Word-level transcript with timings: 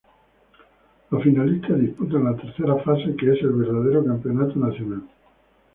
Los 1.11 1.21
finalistas 1.21 1.79
disputan 1.79 2.23
la 2.23 2.35
tercera 2.35 2.75
fase, 2.77 3.15
que 3.15 3.33
es 3.33 3.41
el 3.43 3.51
verdadero 3.51 4.03
campeonato 4.03 4.55
nacional. 4.57 5.03